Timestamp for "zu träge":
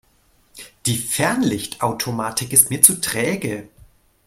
2.81-3.67